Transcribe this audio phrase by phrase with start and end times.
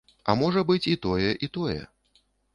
[0.31, 1.79] А можа быць, і тое, і тое.